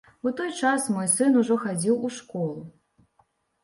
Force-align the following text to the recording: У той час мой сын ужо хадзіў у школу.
У 0.29 0.31
той 0.37 0.49
час 0.61 0.87
мой 0.95 1.11
сын 1.15 1.39
ужо 1.43 1.61
хадзіў 1.67 1.95
у 2.11 2.15
школу. 2.19 2.61